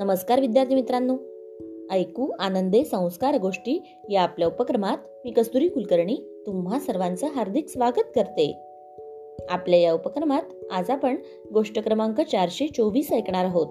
[0.00, 1.16] नमस्कार विद्यार्थी मित्रांनो.
[1.90, 8.58] ऐकू आनंदे संस्कार गोष्टी या आपल्या उपक्रमात मी कस्तुरी कुलकर्णी तुम्हा सर्वांचं हार्दिक स्वागत करते.
[9.50, 11.16] आपल्या या उपक्रमात आज आपण
[11.52, 13.66] गोष्ट क्रमांक चारशे चोवीस ऐकणार आहोत.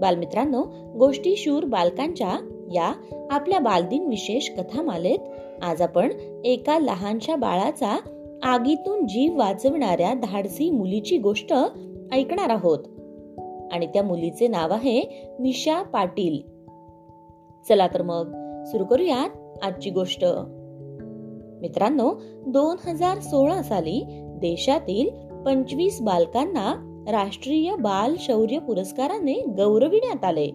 [0.00, 0.62] बालमित्रांनो
[0.98, 2.32] गोष्टी शूर बालकांच्या
[2.74, 2.92] या
[3.30, 5.18] आपल्या बालदिन विशेष कथामालेत
[5.62, 6.12] आज आपण
[6.44, 7.98] एका लहानशा बाळाचा
[8.42, 11.54] आगीतून जीव वाचवणाऱ्या धाडसी मुलीची गोष्ट
[12.12, 12.78] ऐकणार आहोत.
[13.74, 16.38] आणि त्या मुलीचे नाव आहे निशा पाटील.
[17.68, 18.32] चला तर मग
[18.64, 20.24] सुरू करूयात आजची गोष्ट.
[21.60, 22.14] मित्रांनो
[22.46, 25.08] दोन हजार सोळा साली देशातील
[25.42, 30.46] पंचवीस बालकांना राष्ट्रीय बाल शौर्य पुरस्काराने गौरविण्यात आले.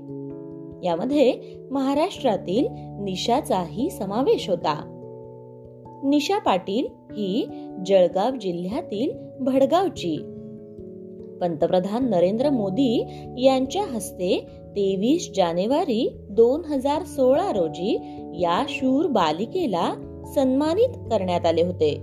[0.88, 2.67] यामध्ये महाराष्ट्रातील
[3.03, 4.95] निशाचाही समावेश होता.
[6.03, 7.47] निशा पाटील ही
[7.85, 10.35] जळगाव जिल्ह्यातील भडगावची
[11.41, 13.05] पंतप्रधान नरेंद्र मोदी
[13.38, 19.94] यांच्या हस्ते तेवीस जानेवारी दोन हजार सोळा रोजी या शूर बालिकेला
[20.36, 21.95] सन्मानित करण्यात आले होते.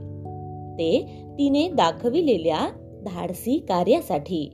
[0.78, 2.68] ते तिने दाखविलेल्या
[3.06, 4.50] धाडसी कार्यासाठी.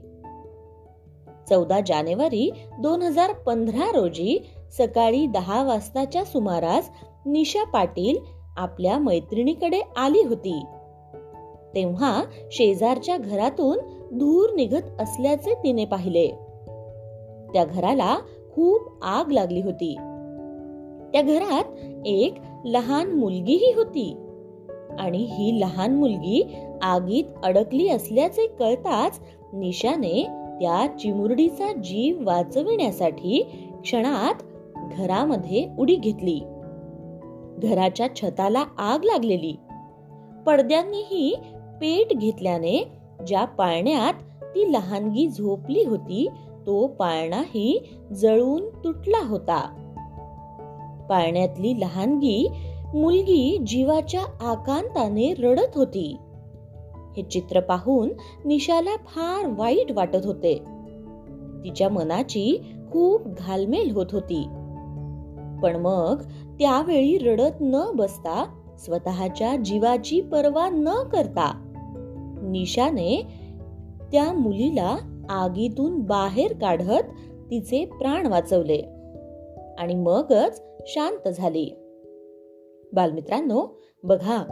[1.49, 4.39] चौदा जानेवारी दोन हजार पंधरा रोजी
[4.79, 6.91] सकाळी दहा वाजताच्या सुमारास
[7.27, 8.17] निशा पाटील
[8.57, 10.65] आपल्या मैत्रिणीकडे आली होती.
[11.75, 13.79] तेव्हा शेजारच्या घरातून
[14.19, 16.27] धूर निघत असल्याचे तिने पाहिले.
[17.53, 18.17] त्या घराला
[18.55, 19.95] खूप आग लागली होती.
[21.13, 21.65] त्या घरात
[22.07, 24.17] एक लहान मुलगीही होती.
[24.99, 29.21] आणि ही लहान मुलगी आगीत अडकली असल्याचे कळताच
[29.53, 30.23] निशाने
[30.61, 33.47] त्या चिमुरडीचा जीव वाचविण्यासाठी
[33.83, 34.35] क्षणात
[34.93, 36.41] घरामध्ये उडी घेतली.
[37.59, 39.57] घराच्या छताला आग लागलेली.
[40.47, 41.37] पडद्यांनीही
[41.81, 46.29] पेट घेतल्याने ज्या पाळण्यात ती लहानगी झोपली होती
[46.67, 49.79] तो पाळणाही जळून तुटला होता.
[51.09, 52.49] पाळण्यातली लहानगी
[52.95, 56.17] मुलगी जीवाच्या आकांताने रडत होती.
[57.17, 58.09] हे चित्र पाहून
[58.45, 60.59] निशाला फार वाईट वाटत होते.
[61.65, 62.63] तिच्या मनाची
[62.93, 64.43] खूप घालमेल होत होती.
[65.63, 66.23] पण मग
[66.59, 68.45] त्यावेळी रडत न बसता
[68.79, 71.62] स्वतःच्या जीवाची पर्वा न करता
[72.53, 73.23] निशाने
[74.13, 74.97] त्या मुलीला
[75.29, 77.03] आगीतून बाहेर काढत
[77.51, 78.83] तिचे प्राण वाचवले
[79.79, 81.71] आणि मगच शांत झाली.
[82.93, 84.43] बालमित्रांनो बघा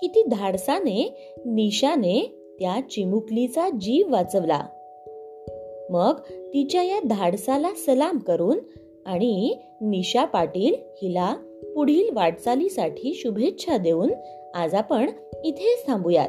[0.00, 4.60] किती धाडसाने निशाने त्या चिमुकलीचा जीव वाचवला.
[5.90, 8.58] मग तिच्या या धाडसाला सलाम करून
[9.06, 11.34] आणि निशा पाटील हिला
[11.74, 14.10] पुढील वाटचालीसाठी शुभेच्छा देऊन
[14.54, 15.10] आज आपण
[15.44, 16.28] इथेच थांबूयात.